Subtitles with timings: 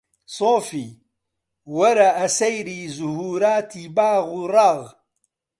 [0.35, 0.85] سۆفی!
[1.75, 4.83] وەرە ئەسەیری زوهووراتی باغ و ڕاغ